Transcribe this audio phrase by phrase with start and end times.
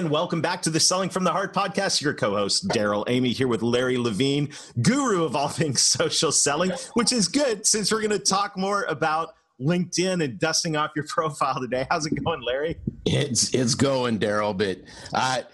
[0.00, 2.00] And welcome back to the Selling from the Heart podcast.
[2.00, 4.48] Your co-host Darrell Amy here with Larry Levine,
[4.80, 8.84] guru of all things social selling, which is good since we're going to talk more
[8.84, 11.86] about LinkedIn and dusting off your profile today.
[11.90, 12.78] How's it going, Larry?
[13.04, 14.54] It's it's going, Darrell.
[14.54, 14.78] But
[15.12, 15.44] I,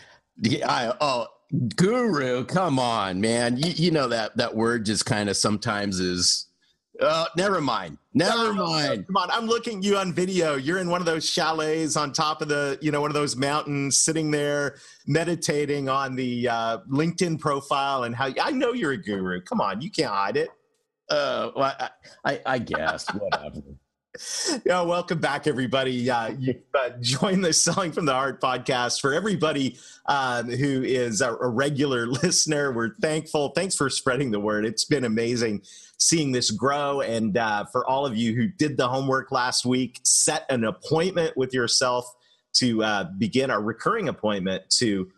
[0.65, 1.27] I oh,
[1.75, 3.57] guru, come on, man.
[3.57, 6.47] You, you know that that word just kind of sometimes is
[7.01, 7.99] uh, never mind.
[8.17, 9.07] Never no, mind.
[9.07, 9.31] Come on.
[9.31, 10.57] I'm looking you on video.
[10.57, 13.37] You're in one of those chalets on top of the, you know, one of those
[13.37, 18.97] mountains, sitting there meditating on the uh, LinkedIn profile and how I know you're a
[18.97, 19.43] guru.
[19.43, 20.49] Come on, you can't hide it.
[21.11, 21.91] Uh, well, I,
[22.25, 23.61] I, I guess whatever.
[24.65, 26.09] yeah, welcome back, everybody.
[26.09, 29.03] Uh, you uh, join the Selling from the Heart podcast.
[29.03, 33.51] For everybody um, who is a, a, regular listener, we're thankful.
[33.51, 34.65] Thanks for spreading the word.
[34.65, 35.63] It's been amazing
[35.99, 37.01] seeing this grow.
[37.01, 41.37] And uh, for all of you who did the homework last week, set an appointment
[41.37, 42.07] with yourself
[42.55, 45.11] to uh, begin a recurring appointment to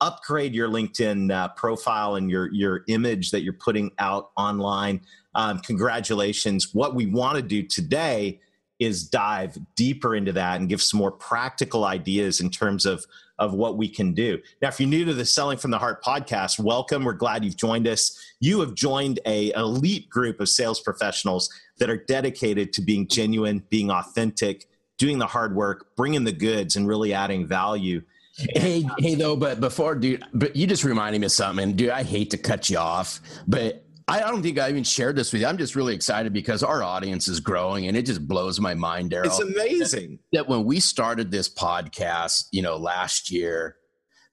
[0.00, 5.00] upgrade your LinkedIn uh, profile and your your image that you're putting out online.
[5.34, 6.74] Um, congratulations!
[6.74, 8.40] What we want to do today
[8.84, 13.04] is dive deeper into that and give some more practical ideas in terms of
[13.38, 14.38] of what we can do.
[14.62, 17.04] Now, if you're new to the Selling from the Heart podcast, welcome.
[17.04, 18.16] We're glad you've joined us.
[18.38, 23.64] You have joined a elite group of sales professionals that are dedicated to being genuine,
[23.70, 28.02] being authentic, doing the hard work, bringing the goods, and really adding value.
[28.36, 31.90] Hey, hey, though, but before, dude, but you just reminded me of something, dude.
[31.90, 35.42] I hate to cut you off, but I don't think I even shared this with
[35.42, 35.48] you.
[35.48, 39.10] I'm just really excited because our audience is growing and it just blows my mind,
[39.10, 39.28] Darrell.
[39.28, 40.18] It's amazing.
[40.32, 43.76] That, that when we started this podcast, you know, last year,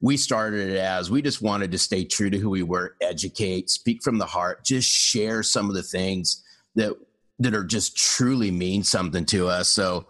[0.01, 3.69] we started it as we just wanted to stay true to who we were, educate,
[3.69, 6.43] speak from the heart, just share some of the things
[6.75, 6.93] that
[7.39, 9.69] that are just truly mean something to us.
[9.69, 10.05] So,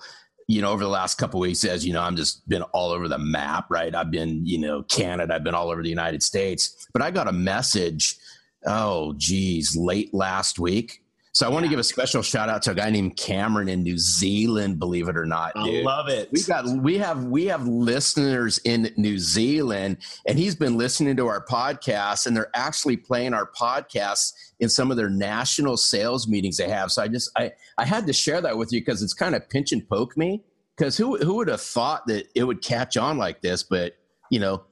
[0.48, 3.08] you know, over the last couple weeks, as you know, I'm just been all over
[3.08, 3.94] the map, right?
[3.94, 7.30] I've been, you know, Canada, I've been all over the United States, but I got
[7.30, 8.18] a message
[8.66, 11.02] oh geez, late last week.
[11.34, 13.84] So I want to give a special shout out to a guy named Cameron in
[13.84, 14.80] New Zealand.
[14.80, 15.82] Believe it or not, dude.
[15.82, 16.30] I love it.
[16.32, 21.28] We got we have we have listeners in New Zealand, and he's been listening to
[21.28, 26.58] our podcast, and they're actually playing our podcasts in some of their national sales meetings
[26.58, 26.92] they have.
[26.92, 29.50] So I just I I had to share that with you because it's kind of
[29.50, 30.44] pinch and poke me.
[30.78, 33.64] Because who who would have thought that it would catch on like this?
[33.64, 33.94] But
[34.30, 34.66] you know,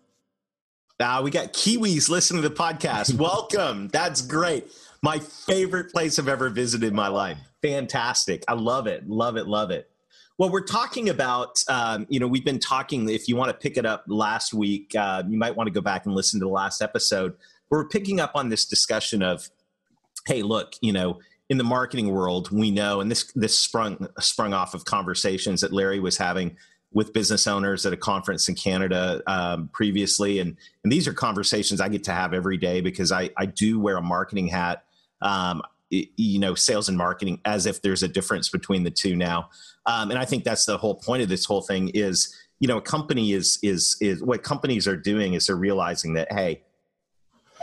[0.99, 3.13] uh, we got Kiwis listening to the podcast.
[3.17, 3.87] Welcome.
[3.89, 4.71] That's great.
[5.01, 7.37] My favorite place I've ever visited in my life.
[7.61, 8.43] Fantastic.
[8.47, 9.09] I love it.
[9.09, 9.47] Love it.
[9.47, 9.89] Love it.
[10.37, 13.09] Well, we're talking about, um, you know, we've been talking.
[13.09, 15.81] If you want to pick it up last week, uh, you might want to go
[15.81, 17.35] back and listen to the last episode.
[17.69, 19.49] We're picking up on this discussion of,
[20.27, 24.53] hey, look, you know, in the marketing world, we know, and this this sprung sprung
[24.53, 26.55] off of conversations that Larry was having
[26.91, 31.81] with business owners at a conference in Canada um, previously, and and these are conversations
[31.81, 34.83] I get to have every day because I I do wear a marketing hat,
[35.21, 39.49] um, you know, sales and marketing as if there's a difference between the two now,
[39.85, 42.77] um, and I think that's the whole point of this whole thing is you know
[42.77, 46.61] a company is is is what companies are doing is they're realizing that hey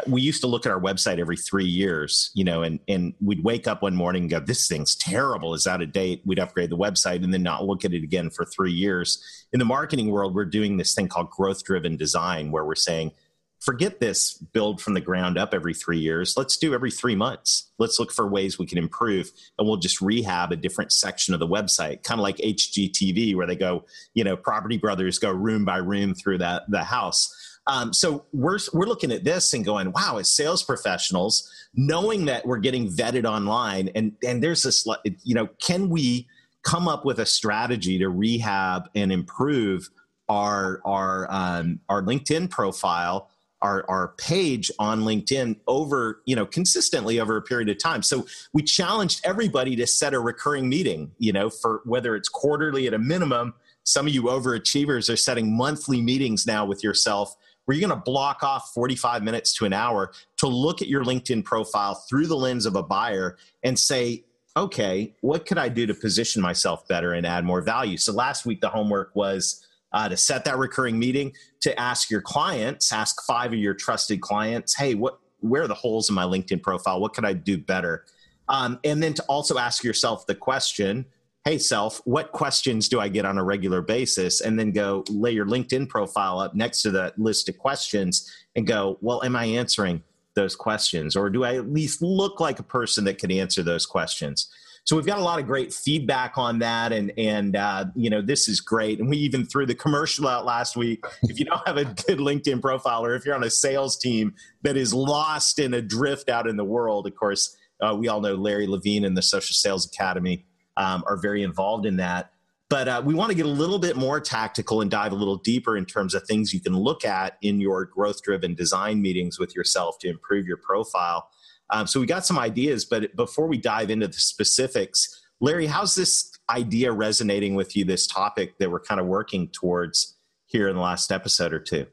[0.06, 3.42] we used to look at our website every three years, you know, and and we'd
[3.42, 5.54] wake up one morning and go, "This thing's terrible.
[5.54, 8.30] It's out of date." We'd upgrade the website and then not look at it again
[8.30, 9.22] for three years.
[9.52, 13.12] In the marketing world, we're doing this thing called growth-driven design, where we're saying,
[13.60, 16.36] "Forget this build from the ground up every three years.
[16.36, 17.70] Let's do every three months.
[17.78, 21.40] Let's look for ways we can improve, and we'll just rehab a different section of
[21.40, 23.84] the website, kind of like HGTV, where they go,
[24.14, 27.34] you know, Property Brothers go room by room through that the house."
[27.68, 32.46] Um, so we're we're looking at this and going, wow, as sales professionals, knowing that
[32.46, 34.86] we're getting vetted online, and and there's this,
[35.24, 36.28] you know, can we
[36.62, 39.90] come up with a strategy to rehab and improve
[40.28, 43.30] our our um, our LinkedIn profile?
[43.62, 48.02] Our, our page on LinkedIn over, you know, consistently over a period of time.
[48.02, 52.86] So we challenged everybody to set a recurring meeting, you know, for whether it's quarterly
[52.86, 53.54] at a minimum.
[53.82, 57.34] Some of you overachievers are setting monthly meetings now with yourself
[57.66, 61.04] where you're going to block off 45 minutes to an hour to look at your
[61.04, 64.24] LinkedIn profile through the lens of a buyer and say,
[64.56, 67.98] okay, what could I do to position myself better and add more value?
[67.98, 72.22] So last week, the homework was uh, to set that recurring meeting, to ask your
[72.22, 76.24] clients, ask five of your trusted clients, hey, what where are the holes in my
[76.24, 77.00] LinkedIn profile?
[77.00, 78.04] What could I do better?
[78.48, 81.04] Um, and then to also ask yourself the question,
[81.46, 84.40] hey self, what questions do I get on a regular basis?
[84.40, 88.66] And then go lay your LinkedIn profile up next to that list of questions and
[88.66, 90.02] go, well, am I answering
[90.34, 91.14] those questions?
[91.14, 94.48] Or do I at least look like a person that can answer those questions?
[94.82, 98.22] So we've got a lot of great feedback on that, and and uh, you know
[98.22, 99.00] this is great.
[99.00, 101.04] And we even threw the commercial out last week.
[101.25, 104.34] If you don't have a good LinkedIn profile, or if you're on a sales team
[104.62, 108.20] that is lost in a drift out in the world, of course, uh, we all
[108.20, 110.44] know Larry Levine and the Social Sales Academy
[110.76, 112.31] um, are very involved in that.
[112.69, 115.37] But uh, we want to get a little bit more tactical and dive a little
[115.37, 119.38] deeper in terms of things you can look at in your growth driven design meetings
[119.38, 121.28] with yourself to improve your profile.
[121.70, 125.94] Um, so we got some ideas, but before we dive into the specifics, Larry, how's
[125.94, 127.84] this idea resonating with you?
[127.84, 131.87] This topic that we're kind of working towards here in the last episode or two.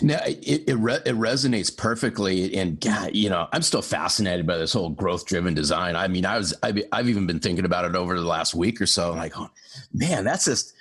[0.00, 4.56] No, it it, re- it, resonates perfectly, and God, you know, I'm still fascinated by
[4.56, 5.96] this whole growth driven design.
[5.96, 8.80] I mean, I was I've, I've, even been thinking about it over the last week
[8.80, 9.12] or so.
[9.12, 9.50] I'm like, oh,
[9.92, 10.72] man, that's just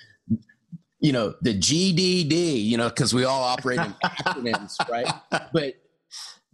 [0.99, 5.11] you know the GDD, you know, because we all operate in acronyms, right?
[5.51, 5.75] But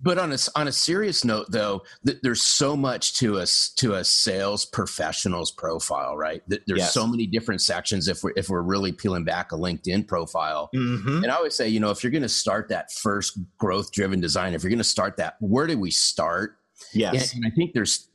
[0.01, 3.95] but on a on a serious note, though, th- there's so much to us to
[3.95, 6.41] a sales professional's profile, right?
[6.49, 6.93] Th- there's yes.
[6.93, 10.69] so many different sections if we're if we're really peeling back a LinkedIn profile.
[10.75, 11.23] Mm-hmm.
[11.23, 14.19] And I always say, you know, if you're going to start that first growth driven
[14.19, 16.57] design, if you're going to start that, where do we start?
[16.93, 18.09] Yes, and, and I think there's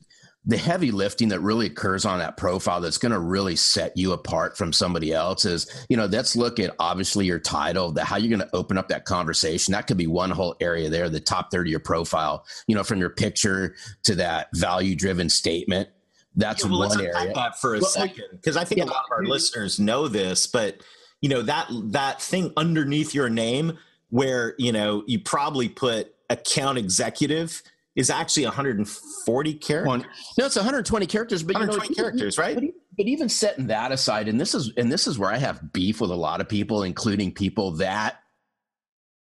[0.46, 4.12] the heavy lifting that really occurs on that profile that's going to really set you
[4.12, 8.16] apart from somebody else is you know let's look at obviously your title the how
[8.16, 9.72] you're going to open up that conversation.
[9.72, 12.84] That could be one whole area there the top third of your profile you know
[12.84, 15.88] from your picture to that value driven statement.
[16.36, 17.32] That's yeah, well, one area.
[17.34, 18.84] that for a well, second because i think yeah.
[18.84, 20.82] a lot of our listeners know this but
[21.22, 23.78] you know that that thing underneath your name
[24.10, 27.62] where you know you probably put account executive
[27.96, 30.04] is actually 140 characters.
[30.38, 32.54] No, it's 120 characters, but 120 you know, characters, right?
[32.96, 36.00] But, even setting that aside, and this is and this is where I have beef
[36.00, 38.16] with a lot of people, including people that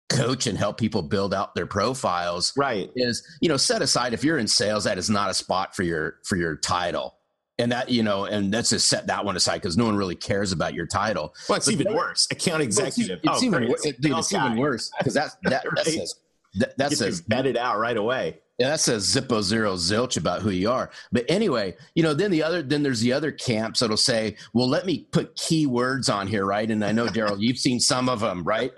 [0.10, 2.54] coach and help people build out their profiles.
[2.56, 2.90] Right.
[2.96, 5.84] Is you know set aside if you're in sales, that is not a spot for
[5.84, 7.18] your for your title.
[7.58, 10.16] And that you know, and let's just set that one aside because no one really
[10.16, 11.34] cares about your title.
[11.48, 12.28] Well, it's but even worse.
[12.30, 13.20] Account executive.
[13.24, 15.76] It's, it's, oh, even, it, dude, it's even worse because that that, right?
[15.76, 16.16] that says
[16.56, 18.40] that, that says vetted out right away.
[18.58, 20.90] Yeah, that says zippo zero zilch about who you are.
[21.12, 24.70] But anyway, you know, then the other then there's the other camps that'll say, well,
[24.70, 26.70] let me put keywords on here, right?
[26.70, 28.72] And I know Darrell, you've seen some of them, right?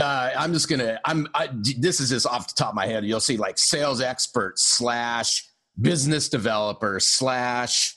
[0.00, 1.00] Uh, I'm just gonna.
[1.04, 1.26] I'm.
[1.34, 3.04] I, this is just off the top of my head.
[3.04, 5.48] You'll see like sales expert slash
[5.80, 7.96] business developer slash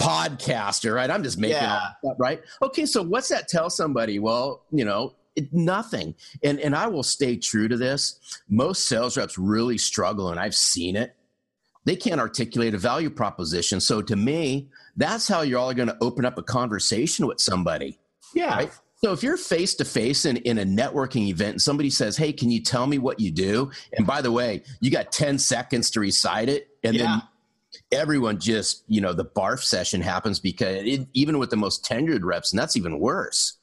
[0.00, 1.10] podcaster, right?
[1.10, 1.90] I'm just making yeah.
[2.06, 2.40] up, right?
[2.62, 4.18] Okay, so what's that tell somebody?
[4.18, 6.14] Well, you know, it, nothing.
[6.42, 8.18] And and I will stay true to this.
[8.48, 11.14] Most sales reps really struggle, and I've seen it.
[11.84, 13.80] They can't articulate a value proposition.
[13.80, 17.98] So to me, that's how you're all going to open up a conversation with somebody.
[18.34, 18.54] Yeah.
[18.54, 18.70] Right?
[18.96, 22.32] So if you're face to face in in a networking event and somebody says, "Hey,
[22.32, 25.90] can you tell me what you do?" And by the way, you got 10 seconds
[25.92, 27.02] to recite it and yeah.
[27.04, 27.22] then
[27.92, 32.24] everyone just, you know, the barf session happens because it, even with the most tenured
[32.24, 33.57] reps and that's even worse.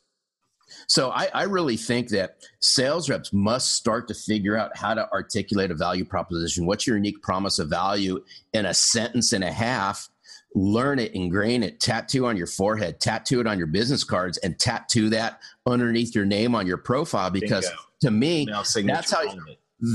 [0.87, 5.09] So I, I, really think that sales reps must start to figure out how to
[5.11, 6.65] articulate a value proposition.
[6.65, 8.23] What's your unique promise of value
[8.53, 10.09] in a sentence and a half?
[10.53, 14.57] Learn it, ingrain it, tattoo on your forehead, tattoo it on your business cards, and
[14.57, 17.29] tattoo that underneath your name on your profile.
[17.29, 17.81] Because Bingo.
[18.01, 18.47] to me,
[18.83, 19.23] that's how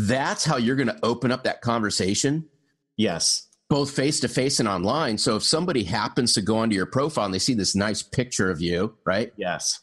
[0.06, 2.46] that's how you're going to open up that conversation.
[2.96, 5.16] Yes both face to face and online.
[5.16, 8.50] So if somebody happens to go onto your profile and they see this nice picture
[8.50, 9.32] of you, right?
[9.36, 9.78] Yes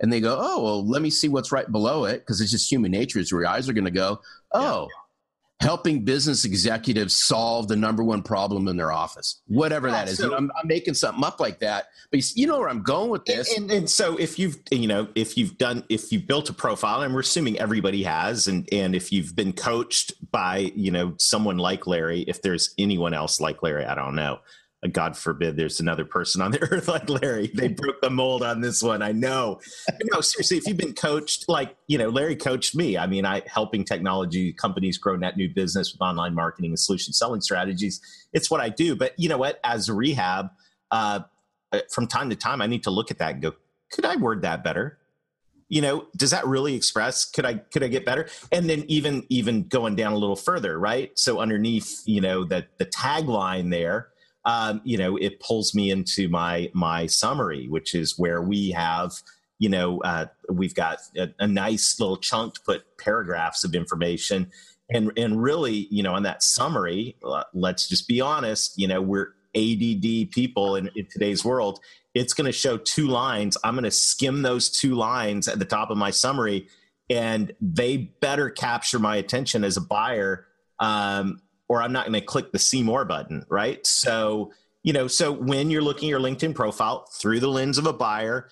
[0.00, 2.70] and they go, oh, well, let me see what's right below it because it's just
[2.70, 3.18] human nature.
[3.18, 4.20] Is where your eyes are going to go,
[4.52, 5.66] oh, yeah.
[5.66, 10.18] helping business executives solve the number one problem in their office, whatever yeah, that is.
[10.18, 12.82] So, you know, I'm, I'm, making something up like that, but you know where I'm
[12.82, 13.56] going with this.
[13.56, 17.02] And, and, so if you've, you know, if you've done, if you've built a profile,
[17.02, 21.58] and we're assuming everybody has, and and if you've been coached by, you know, someone
[21.58, 24.40] like Larry, if there's anyone else like Larry, I don't know
[24.92, 27.50] God forbid there's another person on the earth like Larry.
[27.54, 29.02] They broke the mold on this one.
[29.02, 29.60] I know.
[30.12, 32.98] no, seriously, if you've been coached, like, you know, Larry coached me.
[32.98, 37.12] I mean, I helping technology companies grow net new business with online marketing and solution
[37.12, 38.00] selling strategies.
[38.32, 38.96] It's what I do.
[38.96, 39.60] But you know what?
[39.64, 40.50] As rehab,
[40.90, 41.20] uh,
[41.90, 43.52] from time to time, I need to look at that and go,
[43.92, 44.98] could I word that better?
[45.68, 49.24] you know does that really express could i could i get better and then even
[49.28, 54.08] even going down a little further right so underneath you know the the tagline there
[54.46, 59.12] um, you know, it pulls me into my my summary, which is where we have
[59.58, 64.50] you know, uh, we've got a, a, nice little chunk to put paragraphs of information.
[64.90, 69.00] And, and really, you know, on that summary, uh, let's just be honest, you know,
[69.00, 71.80] we're ADD people in, in today's world.
[72.14, 73.56] It's going to show two lines.
[73.64, 76.68] I'm going to skim those two lines at the top of my summary,
[77.08, 80.46] and they better capture my attention as a buyer,
[80.78, 83.84] um, or I'm not going to click the see more button, right?
[83.86, 87.86] So, you know, so when you're looking at your LinkedIn profile through the lens of
[87.86, 88.48] a buyer,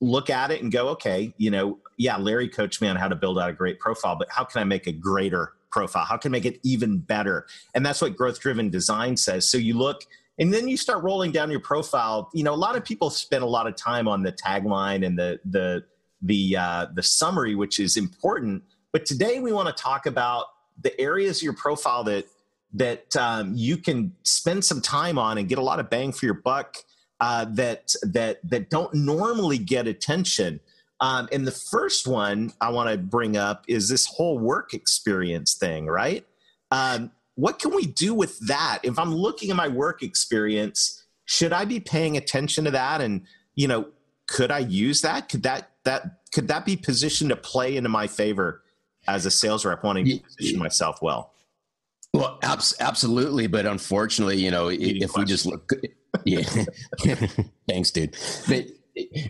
[0.00, 3.16] look at it and go, okay, you know, yeah, Larry coached me on how to
[3.16, 6.04] build out a great profile, but how can I make a greater profile?
[6.04, 7.46] How can I make it even better?
[7.74, 9.48] And that's what growth driven design says.
[9.48, 10.04] So you look
[10.38, 12.30] and then you start rolling down your profile.
[12.32, 15.18] You know, a lot of people spend a lot of time on the tagline and
[15.18, 15.84] the the
[16.22, 18.62] the uh, the summary, which is important.
[18.92, 20.46] But today we want to talk about
[20.82, 22.26] the areas of your profile that
[22.72, 26.26] that um, you can spend some time on and get a lot of bang for
[26.26, 26.76] your buck
[27.20, 30.60] uh, that that that don't normally get attention.
[31.00, 35.54] Um, and the first one I want to bring up is this whole work experience
[35.54, 36.26] thing, right?
[36.70, 38.80] Um, what can we do with that?
[38.82, 43.00] If I'm looking at my work experience, should I be paying attention to that?
[43.00, 43.22] And
[43.54, 43.88] you know,
[44.28, 45.28] could I use that?
[45.28, 48.62] Could that that could that be positioned to play into my favor
[49.14, 51.32] as a sales rep wanting to position myself well?
[52.12, 55.70] Well, abs- absolutely, but unfortunately, you know, if we just look,
[56.24, 56.42] yeah,
[57.68, 58.16] thanks, dude.
[58.48, 58.66] But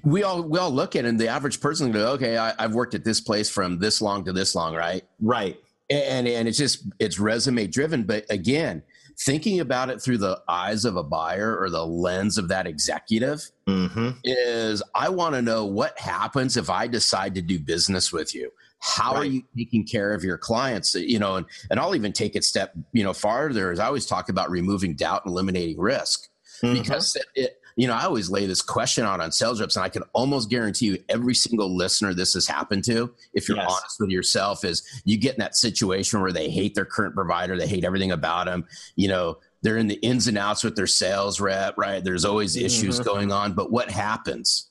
[0.03, 2.75] we all we all look at it, and the average person go, okay, I, I've
[2.75, 5.03] worked at this place from this long to this long, right?
[5.21, 5.59] Right.
[5.91, 8.83] And and it's just it's resume driven, but again,
[9.19, 13.51] thinking about it through the eyes of a buyer or the lens of that executive
[13.69, 14.11] mm-hmm.
[14.25, 18.51] is I want to know what happens if I decide to do business with you
[18.81, 19.21] how right.
[19.21, 22.43] are you taking care of your clients you know and, and i'll even take it
[22.43, 26.29] step you know farther as i always talk about removing doubt and eliminating risk
[26.63, 26.75] mm-hmm.
[26.75, 29.89] because it, you know i always lay this question out on sales reps and i
[29.89, 33.71] can almost guarantee you every single listener this has happened to if you're yes.
[33.71, 37.57] honest with yourself is you get in that situation where they hate their current provider
[37.57, 40.87] they hate everything about them you know they're in the ins and outs with their
[40.87, 43.09] sales rep right there's always issues mm-hmm.
[43.09, 44.71] going on but what happens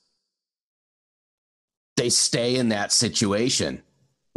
[1.95, 3.83] they stay in that situation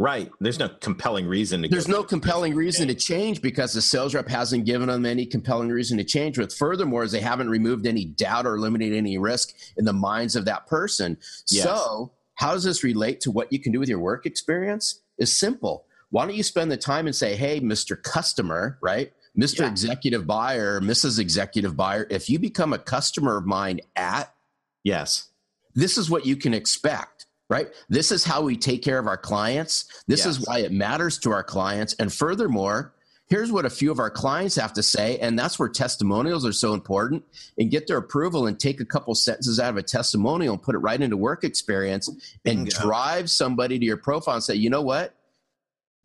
[0.03, 0.29] Right.
[0.41, 1.69] There's no compelling reason to.
[1.69, 5.69] There's no compelling reason to change because the sales rep hasn't given them any compelling
[5.69, 6.37] reason to change.
[6.37, 10.35] With furthermore, is they haven't removed any doubt or eliminated any risk in the minds
[10.35, 11.17] of that person.
[11.47, 11.63] Yes.
[11.63, 14.99] So, how does this relate to what you can do with your work experience?
[15.17, 15.85] Is simple.
[16.09, 17.95] Why don't you spend the time and say, "Hey, Mr.
[18.03, 19.13] Customer, right?
[19.39, 19.61] Mr.
[19.61, 19.69] Yeah.
[19.69, 21.17] Executive Buyer, Mrs.
[21.17, 24.35] Executive Buyer, if you become a customer of mine at
[24.83, 25.29] yes,
[25.73, 27.12] this is what you can expect."
[27.49, 27.67] Right?
[27.89, 29.85] This is how we take care of our clients.
[30.07, 30.37] This yes.
[30.37, 31.93] is why it matters to our clients.
[31.99, 32.93] And furthermore,
[33.27, 35.17] here's what a few of our clients have to say.
[35.19, 37.23] And that's where testimonials are so important
[37.57, 40.75] and get their approval and take a couple sentences out of a testimonial and put
[40.75, 42.09] it right into work experience
[42.45, 45.15] and drive somebody to your profile and say, you know what?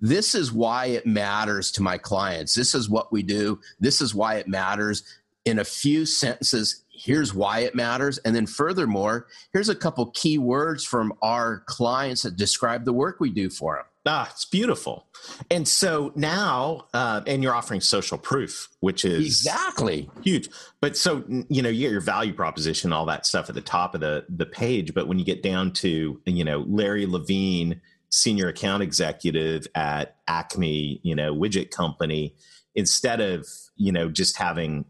[0.00, 2.54] This is why it matters to my clients.
[2.54, 3.61] This is what we do.
[3.80, 5.02] This is why it matters.
[5.49, 8.19] In a few sentences, here's why it matters.
[8.19, 13.19] And then furthermore, here's a couple key words from our clients that describe the work
[13.19, 13.85] we do for them.
[14.07, 15.07] Ah, it's beautiful.
[15.50, 20.50] And so now, uh, and you're offering social proof, which is exactly huge.
[20.83, 23.95] But so you know, you get your value proposition, all that stuff at the top
[23.95, 24.93] of the the page.
[24.93, 31.00] But when you get down to you know Larry Levine, senior account executive at Acme,
[31.02, 32.35] you know, widget company,
[32.75, 34.85] instead of you know just having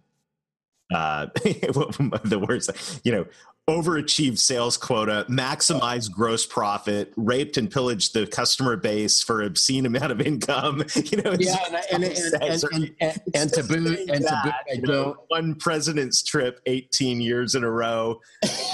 [0.93, 3.27] uh, the words, you know,
[3.69, 10.11] overachieved sales quota, maximize gross profit, raped and pillaged the customer base for obscene amount
[10.11, 10.85] of income.
[11.09, 11.57] You know, yeah,
[11.91, 15.17] and, and, and, and, and, and to boot, and to boot.
[15.29, 18.21] One president's trip 18 years in a row,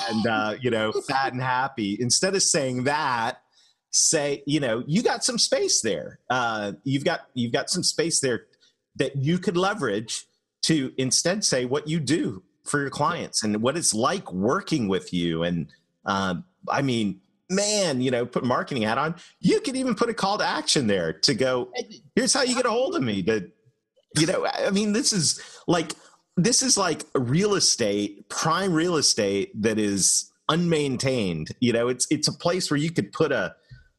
[0.08, 1.96] and uh, you know, fat and happy.
[2.00, 3.42] Instead of saying that,
[3.90, 6.18] say, you know, you got some space there.
[6.28, 8.46] Uh, you've got you've got some space there
[8.96, 10.26] that you could leverage
[10.64, 15.12] to instead say what you do for your clients and what it's like working with
[15.12, 15.42] you.
[15.42, 15.68] And
[16.06, 16.36] uh,
[16.68, 19.14] I mean, man, you know, put marketing hat on.
[19.40, 21.70] You could even put a call to action there to go.
[22.14, 23.22] Here's how you get a hold of me.
[23.24, 23.46] To,
[24.18, 25.92] you know, I mean, this is like
[26.36, 31.52] this is like real estate, prime real estate that is unmaintained.
[31.60, 33.54] You know, it's it's a place where you could put a,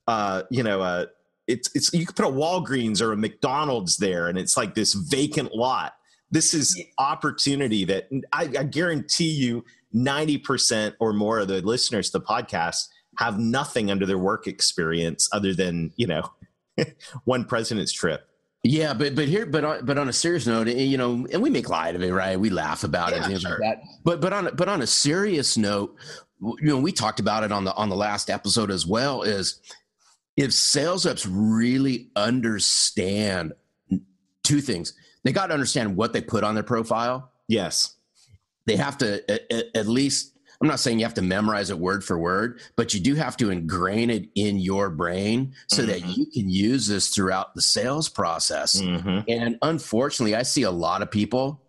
[0.07, 1.07] uh, you know, a
[1.47, 4.93] it's it's you could put a Walgreens or a McDonald's there, and it's like this
[4.93, 5.93] vacant lot
[6.35, 9.63] this is opportunity that I, I guarantee you
[9.95, 15.29] 90% or more of the listeners to the podcast have nothing under their work experience
[15.31, 16.29] other than, you know,
[17.23, 18.27] one president's trip.
[18.63, 21.41] Yeah, but but here, but on, but on a serious note, eh, you know, and
[21.41, 22.37] we make light of it, right?
[22.37, 23.51] We laugh about yeah, it, things sure.
[23.51, 23.83] like that.
[24.03, 25.95] But but on but on a serious note,
[26.41, 29.61] you know we talked about it on the on the last episode as well is
[30.35, 33.53] if sales reps really understand
[34.43, 37.95] two things they got to understand what they put on their profile yes
[38.65, 42.03] they have to at, at, least i'm not saying you have to memorize it word
[42.03, 45.91] for word but you do have to ingrain it in your brain so mm-hmm.
[45.91, 49.19] that you can use this throughout the sales process mm-hmm.
[49.27, 51.61] and unfortunately i see a lot of people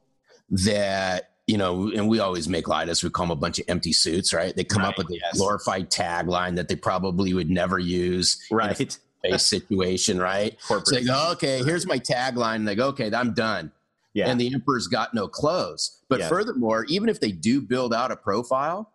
[0.48, 3.66] that you know, and we always make light as we call them a bunch of
[3.68, 4.54] empty suits, right?
[4.54, 5.38] They come right, up with a yes.
[5.38, 8.98] glorified tagline that they probably would never use, right?
[9.23, 10.56] Face situation, right?
[10.66, 10.87] Corporate.
[10.88, 12.56] So they go, okay, here's my tagline.
[12.56, 13.73] And they go, okay, I'm done.
[14.14, 14.30] Yeah.
[14.30, 16.00] And the emperor's got no clothes.
[16.08, 16.28] But yeah.
[16.28, 18.92] furthermore, even if they do build out a profile,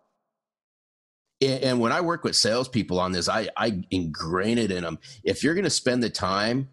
[1.40, 4.98] and when I work with salespeople on this, I, I ingrain it in them.
[5.24, 6.68] If you're going to spend the time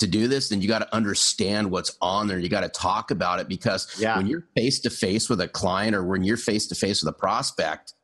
[0.00, 2.38] to do this, then you got to understand what's on there.
[2.38, 4.16] You got to talk about it because yeah.
[4.16, 7.14] when you're face to face with a client or when you're face to face with
[7.14, 7.94] a prospect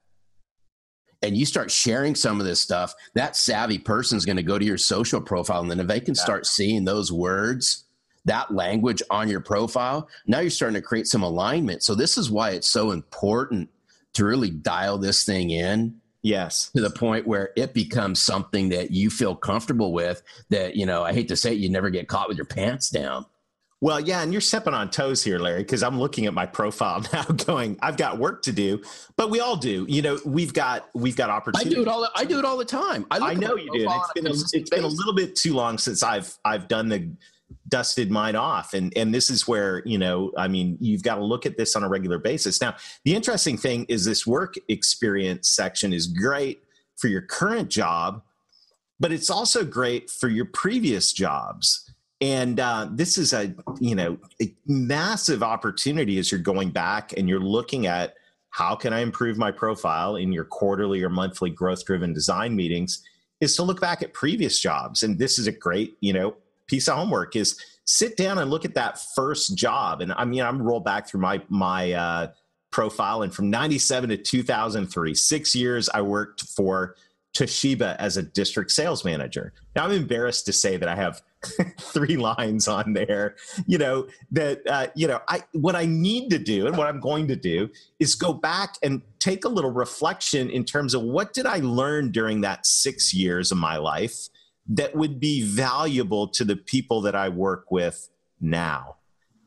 [1.23, 4.59] and you start sharing some of this stuff, that savvy person is going to go
[4.59, 5.61] to your social profile.
[5.61, 6.23] And then if they can yeah.
[6.23, 7.85] start seeing those words,
[8.25, 11.83] that language on your profile, now you're starting to create some alignment.
[11.83, 13.71] So this is why it's so important
[14.15, 16.71] to really dial this thing in Yes.
[16.75, 21.05] To the point where it becomes something that you feel comfortable with that, you know,
[21.05, 23.27] I hate to say it, you never get caught with your pants down.
[23.83, 27.04] Well, yeah, and you're stepping on toes here, Larry, because I'm looking at my profile
[27.12, 28.80] now, going, I've got work to do,
[29.16, 29.85] but we all do.
[29.88, 31.71] You know, we've got we've got opportunity.
[31.71, 32.09] I do it all.
[32.16, 33.06] I do it all the time.
[33.11, 33.87] I, I know you do.
[33.88, 37.11] It's been a, it's been a little bit too long since I've I've done the
[37.68, 41.25] dusted mine off and and this is where you know i mean you've got to
[41.25, 45.49] look at this on a regular basis now the interesting thing is this work experience
[45.49, 46.62] section is great
[46.97, 48.23] for your current job
[48.99, 51.86] but it's also great for your previous jobs
[52.21, 57.29] and uh, this is a you know a massive opportunity as you're going back and
[57.29, 58.15] you're looking at
[58.51, 63.02] how can i improve my profile in your quarterly or monthly growth driven design meetings
[63.41, 66.35] is to look back at previous jobs and this is a great you know
[66.67, 70.00] piece of homework is sit down and look at that first job.
[70.00, 72.29] And I mean, I'm roll back through my my uh,
[72.71, 76.97] profile, and from '97 to 2003, six years I worked for
[77.37, 79.53] Toshiba as a district sales manager.
[79.75, 81.23] Now I'm embarrassed to say that I have
[81.81, 83.37] three lines on there.
[83.67, 87.01] You know that uh, you know I what I need to do and what I'm
[87.01, 87.69] going to do
[88.01, 92.11] is go back and take a little reflection in terms of what did I learn
[92.11, 94.29] during that six years of my life
[94.69, 98.09] that would be valuable to the people that I work with
[98.41, 98.97] now.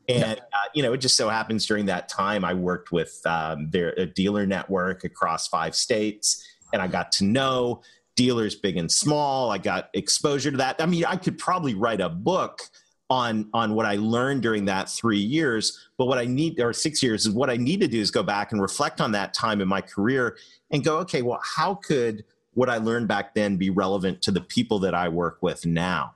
[0.08, 3.70] And uh, you know, it just so happens during that time I worked with um,
[3.70, 7.82] their a dealer network across five states, and I got to know
[8.16, 9.50] dealers big and small.
[9.50, 10.80] I got exposure to that.
[10.80, 12.60] I mean, I could probably write a book
[13.08, 15.88] on on what I learned during that three years.
[15.98, 18.22] But what I need or six years is what I need to do is go
[18.22, 20.36] back and reflect on that time in my career
[20.70, 24.40] and go, okay, well, how could what I learned back then be relevant to the
[24.40, 26.14] people that I work with now?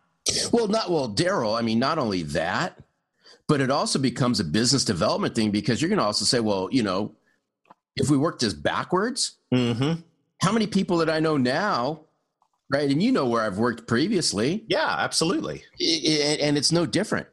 [0.52, 1.54] Well, not well, Darrell.
[1.54, 2.78] I mean, not only that,
[3.46, 6.68] but it also becomes a business development thing because you're going to also say, well,
[6.70, 7.12] you know,
[7.96, 10.00] if we work this backwards, mm-hmm.
[10.44, 12.02] How many people that I know now,
[12.70, 12.90] right?
[12.90, 14.64] And you know where I've worked previously.
[14.68, 15.62] Yeah, absolutely.
[15.80, 17.26] And it's no different.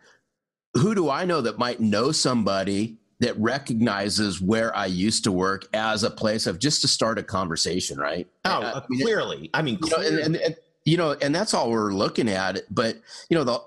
[0.76, 5.67] Who do I know that might know somebody that recognizes where I used to work
[5.74, 8.28] as a place of just to start a conversation, right?
[8.45, 9.50] Oh, uh, I mean, clearly.
[9.54, 10.06] I mean, clearly.
[10.06, 12.62] You know, and, and, and, you know, and that's all we're looking at.
[12.74, 12.97] But
[13.30, 13.60] you know, the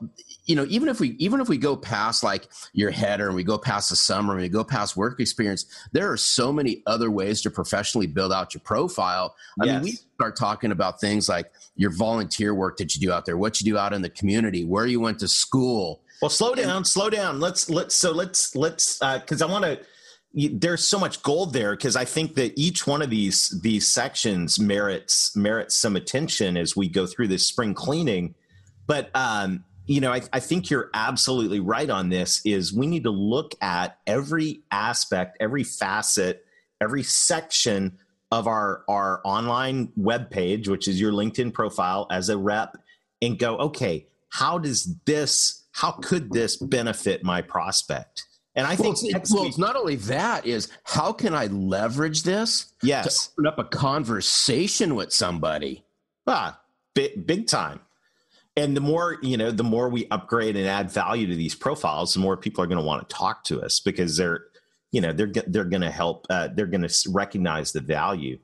[0.46, 3.44] you know, even if we even if we go past like your header and we
[3.44, 7.10] go past the summer and we go past work experience, there are so many other
[7.10, 9.34] ways to professionally build out your profile.
[9.60, 9.74] I yes.
[9.74, 13.38] mean, we start talking about things like your volunteer work that you do out there,
[13.38, 16.84] what you do out in the community, where you went to school, well, slow down,
[16.84, 17.40] slow down.
[17.40, 19.80] Let's let's so let's let's because uh, I want to.
[20.36, 24.58] There's so much gold there because I think that each one of these these sections
[24.58, 28.34] merits merits some attention as we go through this spring cleaning.
[28.86, 32.40] But um, you know, I, I think you're absolutely right on this.
[32.44, 36.44] Is we need to look at every aspect, every facet,
[36.80, 37.98] every section
[38.32, 42.76] of our our online web page, which is your LinkedIn profile as a rep,
[43.20, 48.24] and go, okay, how does this how could this benefit my prospect?
[48.56, 52.22] And I think well, it's, well, it's not only that is how can I leverage
[52.22, 52.72] this?
[52.82, 55.84] Yes, to open up a conversation with somebody.
[56.26, 56.60] Ah,
[56.94, 57.80] big, big time.
[58.56, 62.14] And the more you know, the more we upgrade and add value to these profiles,
[62.14, 64.44] the more people are going to want to talk to us because they're,
[64.92, 66.26] you know, they're they're going to help.
[66.30, 68.38] Uh, they're going to recognize the value.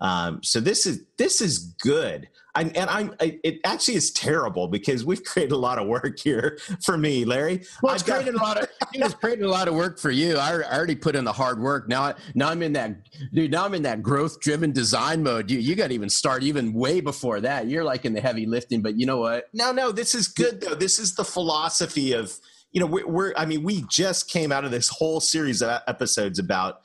[0.00, 2.28] Um, so this is this is good.
[2.56, 6.18] I, and I'm I, it actually is terrible because we've created a lot of work
[6.18, 7.62] here for me, Larry.
[7.82, 10.10] Well, it's I've created got, a lot of it's created a lot of work for
[10.10, 10.36] you.
[10.36, 11.88] I, I, already put in the hard work.
[11.88, 12.96] Now now I'm in that
[13.32, 13.50] dude.
[13.50, 15.50] Now I'm in that growth driven design mode.
[15.50, 17.68] You you got to even start even way before that.
[17.68, 19.48] You're like in the heavy lifting, but you know what?
[19.52, 20.74] No, no, this is good though.
[20.74, 22.38] This is the philosophy of
[22.72, 25.80] you know we're, we're I mean we just came out of this whole series of
[25.86, 26.82] episodes about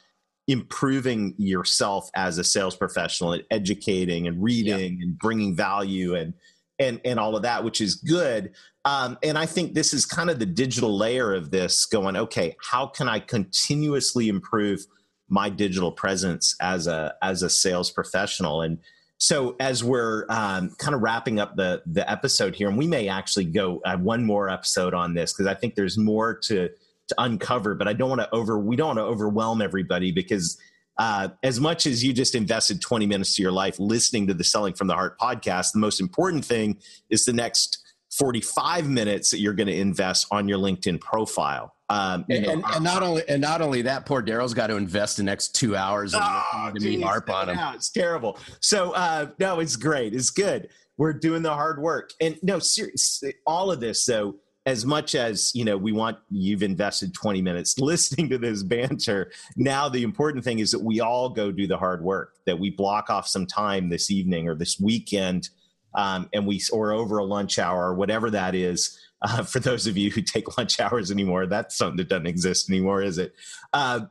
[0.50, 5.04] improving yourself as a sales professional and educating and reading yeah.
[5.04, 6.34] and bringing value and
[6.80, 8.52] and and all of that which is good
[8.84, 12.56] um, and i think this is kind of the digital layer of this going okay
[12.68, 14.88] how can i continuously improve
[15.28, 18.80] my digital presence as a as a sales professional and
[19.20, 23.08] so as we're um, kind of wrapping up the the episode here and we may
[23.08, 26.72] actually go uh, one more episode on this because i think there's more to
[27.10, 30.58] to uncover, but I don't want to over we don't want to overwhelm everybody because
[30.98, 34.44] uh, as much as you just invested 20 minutes of your life listening to the
[34.44, 36.78] Selling from the Heart podcast, the most important thing
[37.10, 37.80] is the next
[38.12, 41.74] 45 minutes that you're going to invest on your LinkedIn profile.
[41.90, 44.76] Um, and, know, and, and, not only and not only that, poor Darrell's got to
[44.76, 47.58] invest the next two hours oh, to meet harp on him.
[47.74, 48.38] it's terrible.
[48.60, 50.14] So uh, no, it's great.
[50.14, 50.70] It's good.
[50.98, 54.36] We're doing the hard work, and no, seriously, all of this though
[54.70, 59.32] as much as you know we want you've invested 20 minutes listening to this banter.
[59.58, 62.70] Now the important thing is that we all go do the hard work that we
[62.70, 65.50] block off some time this evening or this weekend
[65.96, 69.00] um, and we or over a lunch hour or whatever that is.
[69.24, 72.70] Uh, for those of you who take lunch hours anymore that's something that doesn't exist
[72.70, 73.34] anymore is it?
[73.74, 74.02] Uh,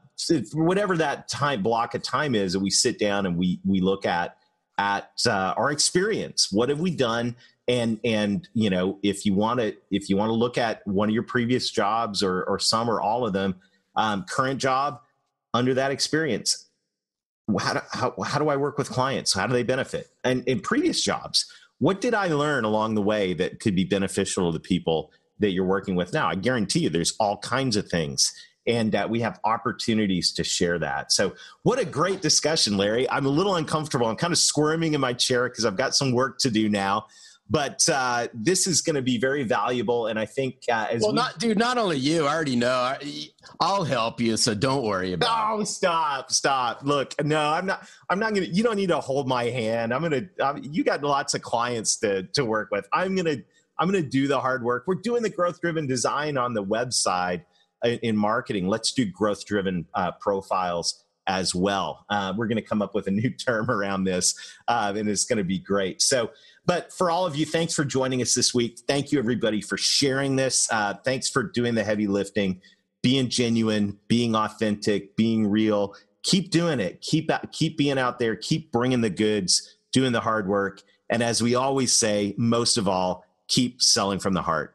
[0.55, 4.05] whatever that time block of time is that we sit down and we we look
[4.05, 4.37] at
[4.77, 6.51] at uh, our experience.
[6.51, 7.37] What have we done
[7.69, 11.09] and and you know if you want to if you want to look at one
[11.09, 13.55] of your previous jobs or or some or all of them
[13.95, 15.01] um, current job
[15.55, 16.67] under that experience
[17.61, 20.61] how do, how, how do i work with clients how do they benefit and in
[20.61, 21.47] previous jobs
[21.79, 25.51] what did i learn along the way that could be beneficial to the people that
[25.51, 28.33] you're working with now i guarantee you there's all kinds of things
[28.67, 31.11] and uh, we have opportunities to share that.
[31.11, 33.09] So, what a great discussion, Larry.
[33.09, 34.07] I'm a little uncomfortable.
[34.07, 37.07] I'm kind of squirming in my chair because I've got some work to do now
[37.51, 41.13] but uh, this is going to be very valuable and i think uh, as well
[41.13, 42.99] we- not dude not only you i already know I,
[43.61, 46.81] will help you so don't worry about no, it stop stop.
[46.83, 49.93] Look no i'm not i'm not gonna you don't need to hold my hand.
[49.95, 52.87] I'm gonna I'm, you got lots of clients to to work with.
[52.93, 53.37] I'm gonna
[53.79, 54.85] i'm gonna do the hard work.
[54.87, 57.45] We're doing the growth driven design on the website
[57.85, 58.69] uh, in marketing.
[58.69, 62.05] Let's do growth driven uh, profiles as well.
[62.09, 64.35] Uh, we're going to come up with a new term around this,
[64.67, 66.03] uh, and it's going to be great.
[66.03, 66.31] So,
[66.67, 68.81] but for all of you, thanks for joining us this week.
[68.89, 70.69] Thank you, everybody, for sharing this.
[70.73, 72.61] Uh, thanks for doing the heavy lifting,
[73.03, 75.95] being genuine, being authentic, being real.
[76.25, 77.01] Keep doing it.
[77.01, 78.35] Keep keep being out there.
[78.35, 82.89] Keep bringing the goods, doing the hard work, and as we always say, most of
[82.89, 84.75] all, keep selling from the heart.